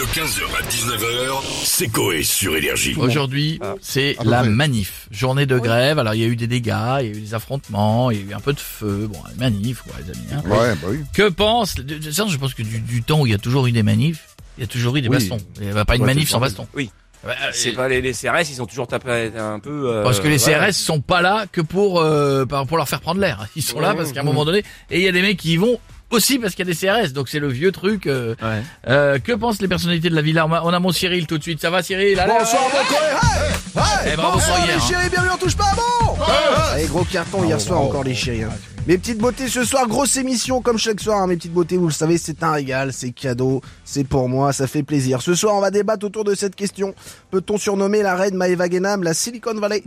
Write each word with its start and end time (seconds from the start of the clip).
De 0.00 0.04
15h 0.06 0.40
à 0.58 0.62
19h, 0.66 1.42
c'est 1.62 1.88
Coé 1.88 2.22
sur 2.22 2.56
Énergie. 2.56 2.94
Aujourd'hui, 2.96 3.60
c'est 3.82 4.16
à 4.18 4.22
peu 4.22 4.30
la 4.30 4.42
manif, 4.44 5.06
journée 5.10 5.44
de 5.44 5.58
grève. 5.58 5.98
Alors 5.98 6.14
il 6.14 6.22
y 6.22 6.24
a 6.24 6.26
eu 6.26 6.36
des 6.36 6.46
dégâts, 6.46 6.72
il 7.00 7.06
y 7.06 7.08
a 7.08 7.12
eu 7.18 7.20
des 7.20 7.34
affrontements, 7.34 8.10
il 8.10 8.16
y 8.16 8.20
a 8.22 8.30
eu 8.30 8.34
un 8.34 8.40
peu 8.40 8.54
de 8.54 8.60
feu. 8.60 9.10
Bon, 9.12 9.18
une 9.30 9.38
manif, 9.38 9.82
quoi, 9.82 9.92
les 10.02 10.10
amis. 10.10 10.26
hein. 10.32 10.48
Ouais, 10.48 10.74
bah 10.76 10.88
oui. 10.88 11.00
Que 11.12 11.28
pense 11.28 11.74
de- 11.74 11.82
de- 11.98 12.10
ça, 12.10 12.24
Je 12.26 12.38
pense 12.38 12.54
que 12.54 12.62
du, 12.62 12.80
du 12.80 13.02
temps 13.02 13.20
où 13.20 13.26
il 13.26 13.32
y 13.32 13.34
a 13.34 13.38
toujours 13.38 13.66
eu 13.66 13.72
des 13.72 13.82
manifs, 13.82 14.36
il 14.56 14.62
y 14.62 14.64
a 14.64 14.66
toujours 14.66 14.96
eu 14.96 15.02
des 15.02 15.08
Oui. 15.08 15.18
bastons. 15.18 15.36
Il 15.60 15.68
n'y 15.70 15.78
a 15.78 15.84
pas 15.84 15.96
une 15.96 16.06
manif 16.06 16.28
c'est 16.28 16.32
sans 16.32 16.40
baston. 16.40 16.66
Oui. 16.74 16.90
Ouais, 17.22 17.32
euh, 17.32 17.50
C'est 17.52 17.72
pas 17.72 17.86
les, 17.86 18.00
les 18.00 18.14
CRS, 18.14 18.48
ils 18.48 18.54
sont 18.54 18.64
toujours 18.64 18.86
tapés 18.86 19.30
un 19.36 19.58
peu. 19.60 19.90
euh, 19.92 20.02
Parce 20.02 20.18
que 20.20 20.28
les 20.28 20.38
voilà. 20.38 20.68
CRS 20.70 20.76
sont 20.76 21.02
pas 21.02 21.20
là 21.20 21.44
que 21.52 21.60
pour 21.60 22.00
euh, 22.00 22.46
par- 22.46 22.66
pour 22.66 22.78
leur 22.78 22.88
faire 22.88 23.02
prendre 23.02 23.20
l'air. 23.20 23.48
Ils 23.54 23.62
sont 23.62 23.78
là 23.80 23.92
parce 23.94 24.12
qu'à 24.12 24.20
un 24.20 24.22
ouais. 24.22 24.30
moment 24.30 24.46
donné, 24.46 24.64
et 24.90 24.96
il 25.00 25.02
y 25.02 25.08
a 25.08 25.12
des 25.12 25.20
mecs 25.20 25.36
qui 25.36 25.52
y 25.52 25.56
vont 25.58 25.78
aussi 26.10 26.38
parce 26.38 26.54
qu'il 26.54 26.66
y 26.66 26.70
a 26.70 26.74
des 26.74 26.78
CRS. 27.06 27.12
Donc 27.12 27.28
c'est 27.28 27.38
le 27.38 27.48
vieux 27.48 27.72
truc. 27.72 28.06
euh, 28.06 28.34
Ouais. 28.42 28.62
euh, 28.88 29.18
que 29.18 29.32
pensent 29.32 29.60
les 29.62 29.68
personnalités 29.68 30.10
de 30.10 30.14
la 30.14 30.22
villa 30.22 30.46
On 30.46 30.52
a- 30.52 30.62
On 30.64 30.72
a 30.72 30.78
mon 30.78 30.92
Cyril 30.92 31.26
tout 31.26 31.38
de 31.38 31.42
suite. 31.42 31.60
Ça 31.60 31.70
va 31.70 31.82
Cyril 31.82 32.18
Allez, 32.20 32.32
Bonsoir 32.38 32.62
allez, 32.62 32.78
mon 32.78 32.84
coé, 32.84 32.96
hey 32.96 34.08
Hey 34.08 34.12
Eh, 34.12 34.16
bravo 34.16 34.32
Bonsoir 34.38 34.58
hier, 34.58 34.66
les 34.68 34.72
hein. 34.74 34.86
chéris, 34.88 35.10
bienvenue 35.10 35.30
on 35.34 35.38
touche 35.38 35.56
pas 35.56 35.64
à 35.64 35.74
bon 35.74 36.16
Allez 36.72 36.86
gros 36.86 37.04
carton 37.04 37.44
hier 37.44 37.60
soir 37.60 37.80
encore 37.80 38.04
les 38.04 38.14
chéris 38.14 38.44
hein. 38.44 38.50
Mes 38.90 38.98
petites 38.98 39.18
beautés 39.18 39.46
ce 39.46 39.62
soir, 39.62 39.86
grosse 39.86 40.16
émission 40.16 40.60
comme 40.60 40.76
chaque 40.76 41.00
soir 41.00 41.20
hein, 41.20 41.28
Mes 41.28 41.36
petites 41.36 41.52
beautés 41.52 41.76
vous 41.76 41.86
le 41.86 41.92
savez 41.92 42.18
c'est 42.18 42.42
un 42.42 42.50
régal, 42.50 42.92
c'est 42.92 43.12
cadeau, 43.12 43.60
c'est 43.84 44.02
pour 44.02 44.28
moi, 44.28 44.52
ça 44.52 44.66
fait 44.66 44.82
plaisir. 44.82 45.22
Ce 45.22 45.32
soir 45.36 45.54
on 45.54 45.60
va 45.60 45.70
débattre 45.70 46.04
autour 46.06 46.24
de 46.24 46.34
cette 46.34 46.56
question. 46.56 46.92
Peut-on 47.30 47.56
surnommer 47.56 48.02
la 48.02 48.16
reine 48.16 48.34
Maëva 48.34 48.68
Genam 48.68 49.04
la 49.04 49.14
Silicon 49.14 49.54
Valley? 49.54 49.84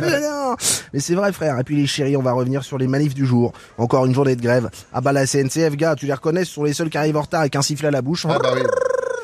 Non, 0.00 0.56
Mais 0.94 1.00
c'est 1.00 1.14
vrai 1.14 1.34
frère, 1.34 1.58
et 1.58 1.64
puis 1.64 1.76
les 1.76 1.86
chéris 1.86 2.16
on 2.16 2.22
va 2.22 2.32
revenir 2.32 2.64
sur 2.64 2.78
les 2.78 2.86
manifs 2.86 3.12
du 3.12 3.26
jour. 3.26 3.52
Encore 3.76 4.06
une 4.06 4.14
journée 4.14 4.36
de 4.36 4.42
grève. 4.42 4.70
Ah 4.94 5.02
bah 5.02 5.12
la 5.12 5.26
CNCF 5.26 5.76
gars, 5.76 5.94
tu 5.94 6.06
les 6.06 6.14
reconnais, 6.14 6.46
ce 6.46 6.54
sont 6.54 6.64
les 6.64 6.72
seuls 6.72 6.88
qui 6.88 6.96
arrivent 6.96 7.18
en 7.18 7.22
retard 7.22 7.42
avec 7.42 7.56
un 7.56 7.62
sifflet 7.62 7.88
à 7.88 7.90
la 7.90 8.00
bouche 8.00 8.24
Ah 8.26 8.38
bah 8.38 8.52
oui. 8.54 8.62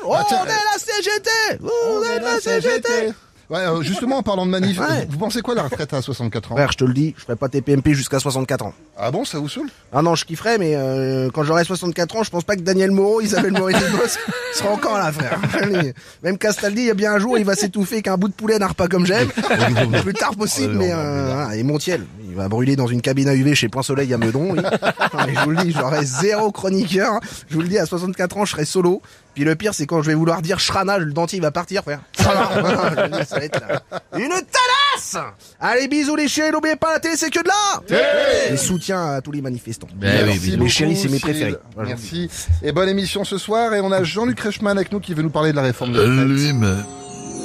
Oh, 0.05 0.13
on 0.13 0.45
est 0.45 0.47
la 0.47 0.77
CGT 0.77 1.29
On 1.63 2.03
est 2.03 2.19
la 2.19 2.39
CGT 2.39 3.15
Ouais, 3.49 3.59
euh, 3.61 3.81
justement, 3.81 4.17
en 4.17 4.23
parlant 4.23 4.45
de 4.45 4.51
manif, 4.51 4.79
Ouais. 4.79 5.07
vous 5.09 5.17
pensez 5.17 5.41
quoi 5.41 5.55
de 5.55 5.59
la 5.59 5.65
retraite 5.65 5.91
à 5.93 6.01
64 6.03 6.51
ans 6.51 6.55
Frère, 6.55 6.71
je 6.71 6.77
te 6.77 6.83
le 6.83 6.93
dis, 6.93 7.15
je 7.17 7.23
ferai 7.23 7.35
pas 7.35 7.49
TPMP 7.49 7.93
jusqu'à 7.93 8.19
64 8.19 8.65
ans. 8.65 8.73
Ah 8.95 9.09
bon, 9.09 9.25
ça 9.25 9.39
vous 9.39 9.49
saoule? 9.49 9.69
Ah 9.91 10.03
non, 10.03 10.13
je 10.13 10.23
kifferais, 10.25 10.59
mais 10.59 10.75
euh, 10.75 11.29
quand 11.33 11.43
j'aurai 11.43 11.63
64 11.63 12.15
ans, 12.17 12.23
je 12.23 12.29
pense 12.29 12.43
pas 12.43 12.55
que 12.55 12.61
Daniel 12.61 12.91
Moreau, 12.91 13.21
Isabelle 13.21 13.53
Moretti 13.53 13.79
Boss 13.97 14.19
sera 14.53 14.69
encore 14.69 14.99
là, 14.99 15.11
frère. 15.11 15.39
Même 16.23 16.37
Castaldi, 16.37 16.81
il 16.81 16.87
y 16.87 16.91
a 16.91 16.93
bien 16.93 17.13
un 17.13 17.17
jour, 17.19 17.39
il 17.39 17.45
va 17.45 17.55
s'étouffer 17.55 17.95
avec 17.95 18.07
un 18.07 18.17
bout 18.17 18.27
de 18.27 18.33
poulet 18.33 18.59
d'un 18.59 18.67
repas 18.67 18.87
comme 18.87 19.05
j'aime. 19.07 19.29
Le 19.49 20.01
plus 20.03 20.13
tard 20.13 20.35
possible, 20.35 20.75
mais 20.75 20.91
euh, 20.91 21.33
voilà. 21.33 21.55
et 21.55 21.63
Montiel, 21.63 22.05
il 22.29 22.35
va 22.35 22.47
brûler 22.47 22.75
dans 22.75 22.87
une 22.87 23.01
cabine 23.01 23.27
à 23.27 23.33
UV 23.35 23.55
chez 23.55 23.67
Point 23.69 23.83
Soleil 23.83 24.13
à 24.13 24.17
Meudon. 24.17 24.53
lui. 24.53 24.61
Non, 24.61 25.19
mais 25.25 25.33
je 25.35 25.39
vous 25.41 25.49
le 25.51 25.57
dis, 25.63 25.71
j'aurai 25.71 26.05
zéro 26.05 26.51
chroniqueur. 26.51 27.19
Je 27.49 27.55
vous 27.55 27.61
le 27.61 27.67
dis, 27.67 27.77
à 27.79 27.85
64 27.85 28.37
ans, 28.37 28.45
je 28.45 28.51
serai 28.51 28.65
solo. 28.65 29.01
Puis 29.33 29.43
le 29.43 29.55
pire, 29.55 29.73
c'est 29.73 29.85
quand 29.85 30.01
je 30.01 30.07
vais 30.07 30.15
vouloir 30.15 30.41
dire 30.41 30.59
Shrana, 30.59 30.97
le 30.97 31.11
dentier 31.13 31.37
il 31.37 31.41
va 31.41 31.51
partir, 31.51 31.81
frère. 31.83 32.01
Shrana. 32.19 32.49
Je 32.95 33.01
vous 33.13 33.19
dis, 33.19 33.25
ça 33.27 33.39
va 33.39 33.45
être 33.45 33.59
là. 33.59 33.81
Une 34.17 34.29
talasse 34.29 35.17
Allez, 35.59 35.87
bisous 35.87 36.15
les 36.15 36.27
chéris, 36.27 36.51
n'oubliez 36.51 36.75
pas 36.75 36.93
la 36.93 36.99
télé, 36.99 37.15
c'est 37.17 37.29
que 37.29 37.39
de 37.41 37.47
là 37.47 38.51
Et 38.51 38.57
soutien 38.57 39.13
à 39.15 39.21
tous 39.21 39.31
les 39.31 39.41
manifestants. 39.41 39.87
Ben 39.95 40.23
oui, 40.23 40.29
Merci. 40.33 40.51
Les 40.51 40.57
beaucoup, 40.57 40.69
chéris, 40.69 40.95
c'est 40.97 41.09
mes 41.09 41.19
préférés. 41.19 41.55
Voilà. 41.73 41.89
Merci. 41.89 42.29
Et 42.61 42.71
bonne 42.71 42.89
émission 42.89 43.23
ce 43.23 43.37
soir. 43.37 43.73
Et 43.73 43.81
on 43.81 43.91
a 43.91 44.03
Jean-Luc 44.03 44.39
Reichmann 44.39 44.77
avec 44.77 44.91
nous 44.91 44.99
qui 44.99 45.13
veut 45.13 45.23
nous 45.23 45.29
parler 45.29 45.51
de 45.51 45.55
la 45.55 45.63
réforme 45.63 45.93
de 45.93 45.99
Euh, 45.99 46.25
lui, 46.25 46.53
mais... 46.53 46.67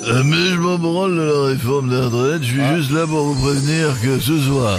euh, 0.09 0.23
mais 0.25 0.51
je 0.51 0.57
m'en 0.57 0.79
branle 0.79 1.17
de 1.17 1.23
la 1.23 1.47
réforme 1.49 1.89
des 1.91 1.97
retraites. 2.01 2.43
Je 2.43 2.49
suis 2.49 2.77
juste 2.77 2.91
là 2.91 3.07
pour 3.07 3.25
vous 3.25 3.41
prévenir 3.43 3.89
que 4.03 4.19
ce 4.21 4.39
soir, 4.41 4.79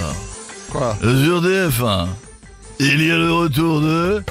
Quoi 0.70 0.96
sur 1.00 1.42
DF1, 1.42 2.06
il 2.80 3.06
y 3.06 3.10
a 3.10 3.16
le 3.16 3.32
retour 3.32 3.80
de 3.80 4.22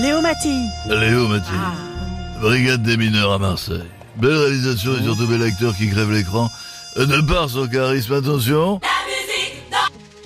Léo 0.00 0.20
Maty. 0.20 0.66
Léo 0.88 1.28
Mathilde, 1.28 1.58
Brigade 2.40 2.82
des 2.82 2.96
mineurs 2.96 3.32
à 3.32 3.38
Marseille. 3.38 3.82
Belle 4.16 4.36
réalisation 4.36 4.92
et 4.98 5.02
surtout 5.02 5.26
bel 5.26 5.42
acteur 5.42 5.74
qui 5.76 5.90
crève 5.90 6.10
l'écran. 6.12 6.50
Euh, 6.98 7.04
De 7.06 7.20
par 7.20 7.50
son 7.50 7.66
charisme, 7.66 8.14
attention. 8.14 8.80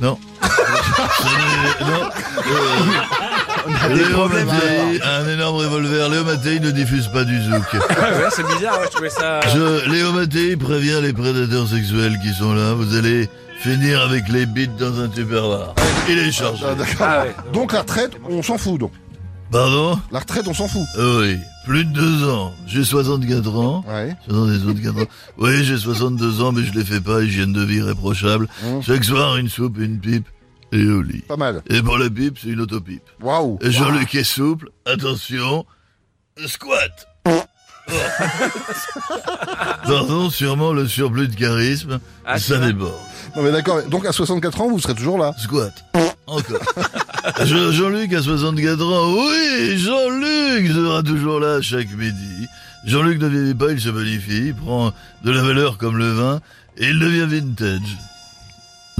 Non. 0.00 0.18
Ce 0.42 1.24
n'est- 1.24 1.90
non. 1.90 2.02
Euh, 2.46 3.49
Léo 3.94 4.28
Mattei, 4.28 5.00
un 5.02 5.28
énorme 5.28 5.56
revolver. 5.56 6.08
Léo 6.08 6.24
Mattei 6.24 6.60
ne 6.60 6.70
diffuse 6.70 7.08
pas 7.08 7.24
du 7.24 7.40
zouk. 7.42 7.64
Ouais, 7.90 8.28
c'est 8.30 8.46
bizarre, 8.46 8.78
ouais, 8.80 8.86
je 8.86 8.90
trouvais 8.90 9.10
ça. 9.10 9.40
Je, 9.48 9.90
Léo 9.90 10.12
Mattei 10.12 10.56
prévient 10.56 10.98
les 11.02 11.12
prédateurs 11.12 11.68
sexuels 11.68 12.18
qui 12.22 12.32
sont 12.32 12.54
là. 12.54 12.72
Vous 12.74 12.96
allez 12.96 13.28
finir 13.60 14.00
avec 14.02 14.28
les 14.28 14.46
bites 14.46 14.76
dans 14.76 15.00
un 15.00 15.08
tupperware. 15.08 15.74
Il 16.08 16.18
est 16.18 16.32
chargé. 16.32 16.64
Ah, 16.68 16.74
d'accord. 16.74 16.96
Ah 17.00 17.22
ouais. 17.24 17.34
Donc 17.52 17.72
la 17.72 17.80
retraite, 17.80 18.12
on 18.28 18.42
s'en 18.42 18.58
fout 18.58 18.78
donc. 18.80 18.92
Pardon? 19.50 19.98
La 20.12 20.20
retraite, 20.20 20.46
on 20.46 20.54
s'en 20.54 20.68
fout. 20.68 20.82
Ah 20.96 21.00
Oui, 21.18 21.36
plus 21.66 21.84
de 21.84 21.92
deux 21.92 22.28
ans. 22.28 22.52
J'ai 22.66 22.84
64 22.84 23.56
ans. 23.56 23.84
Ouais. 23.88 24.14
64 24.28 24.96
ans. 24.96 25.06
Oui, 25.38 25.64
j'ai 25.64 25.76
62 25.76 26.40
ans, 26.42 26.52
mais 26.52 26.62
je 26.62 26.72
les 26.72 26.84
fais 26.84 27.00
pas. 27.00 27.20
Hygiène 27.22 27.52
de 27.52 27.62
vie 27.62 27.78
irréprochable. 27.78 28.48
Mmh. 28.62 28.80
Chaque 28.82 29.04
soir, 29.04 29.36
une 29.36 29.48
soupe, 29.48 29.76
une 29.78 29.98
pipe 29.98 30.26
et 30.72 30.84
au 30.86 31.02
lit. 31.02 31.22
Pas 31.28 31.36
mal. 31.36 31.62
Et 31.68 31.82
pour 31.82 31.98
la 31.98 32.08
pipe, 32.10 32.38
c'est 32.40 32.48
une 32.48 32.60
autopipe. 32.60 33.02
Waouh. 33.20 33.58
Et 33.62 33.70
Jean-Luc 33.70 34.14
est 34.14 34.24
souple. 34.24 34.70
Attention. 34.86 35.64
Squat. 36.46 37.06
Pardon, 39.84 40.30
sûrement 40.30 40.72
le 40.72 40.86
surplus 40.86 41.28
de 41.28 41.34
charisme. 41.34 41.98
Ah, 42.24 42.38
ça 42.38 42.58
déborde. 42.58 42.94
Non 43.36 43.42
mais 43.42 43.52
d'accord. 43.52 43.82
Donc 43.84 44.06
à 44.06 44.12
64 44.12 44.60
ans, 44.60 44.68
vous 44.68 44.78
serez 44.78 44.94
toujours 44.94 45.18
là. 45.18 45.32
Squat. 45.38 45.72
Encore. 46.26 46.60
Je- 47.44 47.72
Jean-Luc 47.72 48.12
a 48.14 48.22
64 48.22 48.80
ans. 48.82 49.12
Oui, 49.14 49.78
Jean-Luc 49.78 50.68
sera 50.72 51.02
toujours 51.02 51.40
là 51.40 51.60
chaque 51.60 51.90
midi. 51.92 52.46
Jean-Luc 52.86 53.20
ne 53.20 53.28
vieillit 53.28 53.54
pas, 53.54 53.72
il 53.72 53.80
se 53.80 53.88
bonifie, 53.90 54.46
il 54.48 54.54
prend 54.54 54.92
de 55.24 55.30
la 55.30 55.42
valeur 55.42 55.76
comme 55.76 55.98
le 55.98 56.10
vin, 56.12 56.40
et 56.78 56.86
il 56.88 56.98
devient 56.98 57.26
vintage. 57.28 57.98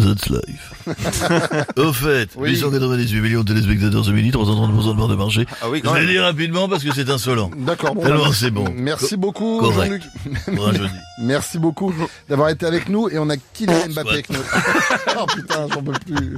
That's 0.01 0.29
life. 0.31 0.73
Au 1.77 1.93
fait, 1.93 2.31
Oui. 2.37 2.51
898 2.51 3.21
millions 3.21 3.43
de 3.43 3.49
téléspectateurs 3.53 4.05
ce 4.05 4.11
midi, 4.11 4.31
330% 4.31 4.93
de 4.95 4.97
part 4.99 5.09
de 5.09 5.15
marché. 5.15 5.47
Ah 5.61 5.67
oui, 5.71 5.79
Je 5.79 5.85
quand 5.89 5.93
vais 5.95 6.01
même. 6.01 6.09
dire 6.09 6.23
rapidement 6.23 6.69
parce 6.69 6.83
que 6.83 6.93
c'est 6.95 7.11
insolent. 7.11 7.51
D'accord. 7.57 7.95
Bon, 7.95 8.03
Tellement 8.03 8.25
bah, 8.27 8.31
c'est 8.35 8.51
bon. 8.51 8.65
Merci 8.75 9.17
beaucoup. 9.17 9.61
Jean-Luc. 9.73 10.03
Jeudi. 10.47 10.79
Merci 11.23 11.59
beaucoup 11.59 11.93
d'avoir 12.29 12.49
été 12.49 12.65
avec 12.67 12.89
nous 12.89 13.09
et 13.11 13.19
on 13.19 13.29
a 13.29 13.37
Kylian 13.37 13.89
Mbappé 13.91 14.11
avec 14.11 14.31
nous. 14.31 14.39
oh 15.21 15.27
putain, 15.27 15.67
j'en 15.73 15.83
peux 15.83 15.93
plus. 15.93 16.37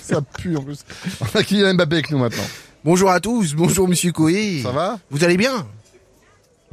Ça 0.00 0.20
pue 0.20 0.56
en 0.56 0.62
plus. 0.62 0.78
On 1.20 1.38
a 1.38 1.42
Kylian 1.42 1.74
Mbappé 1.74 1.94
avec 1.94 2.10
nous 2.10 2.18
maintenant. 2.18 2.44
Bonjour 2.84 3.10
à 3.10 3.18
tous, 3.18 3.54
bonjour 3.54 3.88
Monsieur 3.88 4.12
Coé. 4.12 4.60
Ça 4.62 4.70
va? 4.70 4.98
Vous 5.10 5.24
allez 5.24 5.36
bien? 5.36 5.66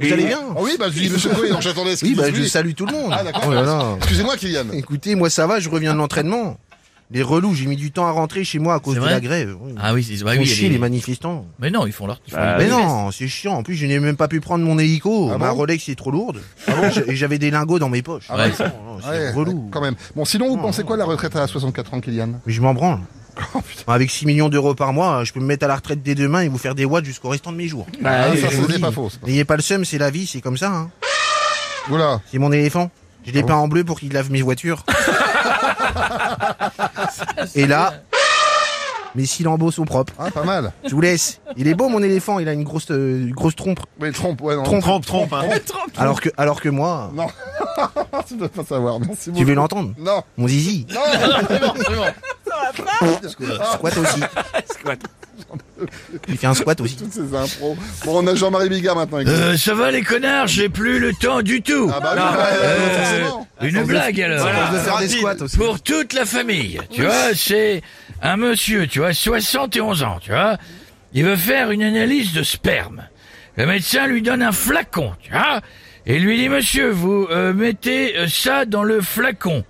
Vous 0.00 0.12
allez 0.12 0.24
bien 0.26 0.40
Oh 0.56 0.60
oui, 0.62 0.72
bah 0.78 0.86
je 0.92 0.98
dis 1.00 1.08
Monsieur 1.10 1.30
donc 1.50 1.60
j'attendais 1.62 1.94
ce 1.96 2.04
Oui, 2.04 2.12
qu'il 2.12 2.18
bah 2.20 2.24
je 2.32 2.42
salue 2.44 2.72
tout 2.74 2.86
le 2.86 2.92
monde. 2.92 3.12
Ah 3.12 3.22
d'accord. 3.24 3.44
Oh 3.46 3.52
là 3.52 3.62
là. 3.62 3.94
Excusez-moi 3.98 4.36
Kylian. 4.36 4.64
Écoutez, 4.72 5.14
moi 5.14 5.30
ça 5.30 5.46
va, 5.46 5.60
je 5.60 5.68
reviens 5.68 5.92
de 5.92 5.98
l'entraînement. 5.98 6.56
Les 7.10 7.22
relous, 7.22 7.54
j'ai 7.54 7.66
mis 7.66 7.76
du 7.76 7.92
temps 7.92 8.06
à 8.06 8.10
rentrer 8.10 8.44
chez 8.44 8.58
moi 8.58 8.74
à 8.74 8.80
cause 8.80 8.94
de 8.96 9.00
vrai 9.00 9.10
la 9.12 9.20
grève. 9.20 9.54
Oui. 9.60 9.74
Ah 9.80 9.92
oui, 9.94 10.02
c'est 10.02 10.24
bah 10.24 10.34
Ils 10.34 10.38
font 10.46 10.52
oui, 10.52 10.60
les- 10.62 10.68
les 10.70 10.78
manifestants. 10.78 11.44
Mais 11.60 11.70
non, 11.70 11.86
ils 11.86 11.92
font 11.92 12.06
leur. 12.06 12.18
ils 12.26 12.30
font 12.32 12.38
Bah, 12.38 12.56
Mais 12.58 12.66
non, 12.66 13.10
c'est 13.12 13.28
chiant. 13.28 13.52
En 13.54 13.62
plus, 13.62 13.74
je 13.76 13.86
n'ai 13.86 14.00
même 14.00 14.16
pas 14.16 14.26
pu 14.26 14.40
prendre 14.40 14.64
mon 14.64 14.78
hélico. 14.78 15.30
Ah 15.32 15.38
Ma 15.38 15.50
bon 15.50 15.56
Rolex 15.56 15.88
est 15.90 15.94
trop 15.96 16.10
lourde. 16.10 16.40
Et 17.06 17.14
j'avais 17.14 17.38
des 17.38 17.50
lingots 17.50 17.78
dans 17.78 17.90
mes 17.90 18.02
poches. 18.02 18.30
Ouais. 18.30 18.48
Non, 18.48 18.94
non, 18.94 18.98
c'est 19.02 19.08
Ouais, 19.10 19.30
relou. 19.32 19.68
quand 19.70 19.82
même. 19.82 19.94
Bon, 20.16 20.24
sinon 20.24 20.48
vous 20.48 20.56
pensez 20.56 20.82
quoi 20.82 20.96
de 20.96 21.00
la 21.00 21.06
retraite 21.06 21.36
à 21.36 21.46
64 21.46 21.92
ans, 21.94 22.00
Kylian? 22.00 22.40
Mais 22.46 22.52
je 22.52 22.60
m'en 22.62 22.72
branle. 22.74 23.00
Oh 23.54 23.60
putain. 23.60 23.92
Avec 23.92 24.10
6 24.10 24.26
millions 24.26 24.48
d'euros 24.48 24.74
par 24.74 24.92
mois, 24.92 25.24
je 25.24 25.32
peux 25.32 25.40
me 25.40 25.46
mettre 25.46 25.64
à 25.64 25.68
la 25.68 25.76
retraite 25.76 26.02
dès 26.02 26.14
demain 26.14 26.40
et 26.40 26.48
vous 26.48 26.58
faire 26.58 26.74
des 26.74 26.84
watts 26.84 27.04
jusqu'au 27.04 27.28
restant 27.28 27.52
de 27.52 27.56
mes 27.56 27.68
jours. 27.68 27.86
Ah, 28.04 28.28
Et 28.34 28.40
ça, 28.40 28.48
je 28.50 28.56
vous 28.56 28.66
dis, 28.66 28.78
pas 28.78 28.92
faux. 28.92 29.10
N'ayez 29.26 29.44
pas 29.44 29.56
le 29.56 29.62
seum, 29.62 29.84
c'est 29.84 29.98
la 29.98 30.10
vie, 30.10 30.26
c'est 30.26 30.40
comme 30.40 30.56
ça. 30.56 30.70
Hein. 30.70 30.90
Oula. 31.90 32.20
C'est 32.30 32.38
mon 32.38 32.52
éléphant. 32.52 32.90
Je 33.26 33.32
l'ai 33.32 33.40
Ah 33.40 33.46
peint 33.46 33.54
en 33.56 33.68
bleu 33.68 33.84
pour 33.84 33.98
qu'il 34.00 34.12
lave 34.12 34.30
mes 34.30 34.42
voitures. 34.42 34.84
Et 37.54 37.66
là, 37.66 37.94
mes 39.14 39.26
six 39.26 39.42
lambeaux 39.44 39.70
sont 39.70 39.84
propres. 39.84 40.12
Ah, 40.18 40.30
pas 40.30 40.44
mal. 40.44 40.72
Je 40.84 40.90
vous 40.94 41.00
laisse. 41.00 41.40
Il 41.56 41.68
est 41.68 41.74
beau 41.74 41.88
mon 41.88 42.02
éléphant, 42.02 42.38
il 42.38 42.48
a 42.48 42.52
une 42.52 42.64
grosse, 42.64 42.90
euh, 42.90 43.28
grosse 43.30 43.56
trompe. 43.56 43.80
Oui, 44.00 44.12
trompe, 44.12 44.40
ouais, 44.42 44.56
non. 44.56 44.62
Trompe, 44.80 45.06
trompe, 45.06 45.32
hein. 45.32 45.42
Alors 45.96 46.20
que, 46.20 46.28
alors 46.36 46.60
que 46.60 46.68
moi, 46.68 47.10
Non. 47.14 47.26
tu 48.28 48.36
dois 48.36 48.48
pas 48.48 48.64
savoir. 48.64 48.98
Merci 49.00 49.30
beaucoup. 49.30 49.38
tu 49.38 49.44
veux 49.46 49.54
l'entendre 49.54 49.92
Non. 49.98 50.22
Mon 50.36 50.48
zizi, 50.48 50.86
Non, 50.92 51.00
c'est 51.48 51.60
bon, 51.60 51.72
c'est 51.76 51.96
bon. 51.96 52.04
Squat 52.74 53.96
aussi. 53.96 54.20
Squat. 54.70 54.98
Il 56.28 56.38
fait 56.38 56.46
un 56.46 56.54
squat 56.54 56.80
aussi. 56.80 56.96
Toutes 56.96 57.12
ces 57.12 57.34
impros. 57.34 57.76
Bon, 58.04 58.22
on 58.22 58.26
a 58.26 58.34
Jean-Marie 58.34 58.68
Bigard 58.68 58.96
maintenant. 58.96 59.18
Euh, 59.26 59.56
ça 59.56 59.74
va 59.74 59.90
les 59.90 60.02
connards, 60.02 60.46
j'ai 60.46 60.68
plus 60.68 60.98
le 60.98 61.12
temps 61.12 61.42
du 61.42 61.62
tout. 61.62 61.90
Ah 61.92 62.00
bah 62.00 62.14
non, 62.14 62.22
bah, 62.22 62.48
euh. 62.52 63.28
Une 63.62 63.82
blague 63.84 64.20
alors. 64.20 64.48
Je 64.48 64.76
veux 64.76 64.82
faire 64.82 64.98
des 64.98 65.08
squats 65.08 65.42
aussi. 65.42 65.56
Pour 65.56 65.80
toute 65.80 66.12
la 66.12 66.24
famille, 66.24 66.80
tu 66.90 67.02
vois, 67.02 67.34
c'est 67.34 67.82
un 68.22 68.36
monsieur, 68.36 68.86
tu 68.86 69.00
vois, 69.00 69.12
71 69.12 70.02
ans, 70.02 70.18
tu 70.20 70.30
vois. 70.30 70.56
Il 71.12 71.24
veut 71.24 71.36
faire 71.36 71.70
une 71.70 71.82
analyse 71.82 72.32
de 72.32 72.42
sperme. 72.42 73.04
Le 73.56 73.66
médecin 73.66 74.06
lui 74.06 74.20
donne 74.20 74.42
un 74.42 74.52
flacon, 74.52 75.12
tu 75.20 75.30
vois, 75.30 75.60
et 76.06 76.18
lui 76.18 76.36
dit, 76.36 76.48
monsieur, 76.48 76.90
vous 76.90 77.28
euh, 77.30 77.52
mettez 77.52 78.14
ça 78.28 78.64
dans 78.64 78.82
le 78.82 79.00
flacon. 79.00 79.64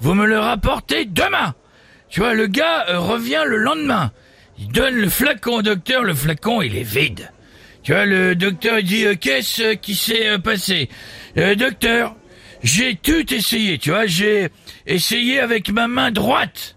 Vous 0.00 0.14
me 0.14 0.26
le 0.26 0.38
rapportez 0.38 1.04
demain. 1.06 1.54
Tu 2.08 2.20
vois, 2.20 2.34
le 2.34 2.46
gars 2.46 2.86
euh, 2.88 2.98
revient 2.98 3.42
le 3.46 3.56
lendemain. 3.58 4.12
Il 4.58 4.68
donne 4.68 4.94
le 4.94 5.08
flacon 5.08 5.56
au 5.56 5.62
docteur, 5.62 6.02
le 6.02 6.14
flacon, 6.14 6.62
il 6.62 6.76
est 6.76 6.82
vide. 6.82 7.30
Tu 7.82 7.92
vois, 7.92 8.06
le 8.06 8.34
docteur 8.34 8.82
dit, 8.82 9.04
euh, 9.06 9.14
qu'est-ce 9.14 9.74
qui 9.74 9.94
s'est 9.94 10.28
euh, 10.28 10.38
passé? 10.38 10.88
Euh, 11.36 11.54
Docteur, 11.54 12.16
j'ai 12.62 12.96
tout 12.96 13.32
essayé, 13.32 13.78
tu 13.78 13.90
vois, 13.90 14.06
j'ai 14.06 14.48
essayé 14.86 15.38
avec 15.40 15.70
ma 15.70 15.86
main 15.86 16.10
droite. 16.10 16.76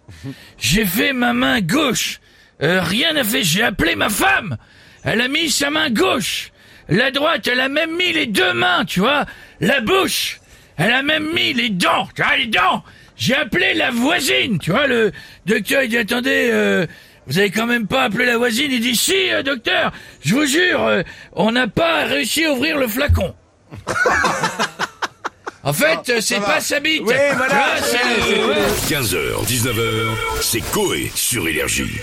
J'ai 0.58 0.86
fait 0.86 1.14
ma 1.14 1.34
main 1.34 1.62
gauche. 1.62 2.20
Euh, 2.62 2.82
rien 2.82 3.14
n'a 3.14 3.24
fait, 3.24 3.44
j'ai 3.44 3.64
appelé 3.64 3.96
ma 3.96 4.10
femme. 4.10 4.58
Elle 5.04 5.22
a 5.22 5.28
mis 5.30 5.50
sa 5.50 5.70
main 5.70 5.90
gauche. 5.90 6.52
La 6.90 7.10
droite, 7.12 7.48
elle 7.48 7.62
a 7.62 7.70
même 7.70 7.96
mis 7.96 8.12
les 8.12 8.26
deux 8.26 8.54
mains, 8.54 8.84
tu 8.86 9.00
vois. 9.00 9.26
La 9.62 9.80
bouche, 9.80 10.40
elle 10.78 10.92
a 10.92 11.02
même 11.04 11.32
mis 11.34 11.54
les 11.54 11.70
dents, 11.70 12.10
tu 12.14 12.22
vois, 12.22 12.36
les 12.38 12.48
dents. 12.48 12.84
J'ai 13.20 13.36
appelé 13.36 13.74
la 13.74 13.92
voisine, 13.92 14.58
tu 14.60 14.72
vois, 14.72 14.88
le 14.88 15.12
docteur, 15.46 15.84
il 15.84 15.90
dit, 15.90 15.98
attendez, 15.98 16.50
euh, 16.52 16.88
vous 17.28 17.38
avez 17.38 17.52
quand 17.52 17.66
même 17.66 17.86
pas 17.86 18.04
appelé 18.04 18.26
la 18.26 18.38
voisine? 18.38 18.72
Il 18.72 18.80
dit, 18.80 18.96
si, 18.96 19.30
euh, 19.30 19.44
docteur, 19.44 19.92
je 20.24 20.34
vous 20.36 20.46
jure, 20.46 20.84
euh, 20.88 21.02
on 21.34 21.52
n'a 21.52 21.68
pas 21.68 22.06
réussi 22.06 22.46
à 22.46 22.54
ouvrir 22.54 22.78
le 22.78 22.88
flacon. 22.88 23.36
en 25.64 25.74
fait, 25.74 26.10
euh, 26.10 26.22
c'est 26.22 26.40
pas 26.40 26.62
sa 26.62 26.80
bite. 26.80 27.02
Oui, 27.06 27.14
voilà, 27.36 27.76
Tu 27.76 27.82
vois, 27.82 28.00
c'est- 28.26 28.44
ouais. 28.46 28.56
15h, 29.02 29.46
19h, 29.46 30.16
c'est 30.42 30.62
Coé 30.72 31.12
sur 31.14 31.46
Énergie. 31.48 32.00